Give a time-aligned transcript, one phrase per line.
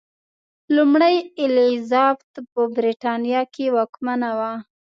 [0.75, 4.53] لومړۍ الیزابت په برېټانیا کې واکمنه وه.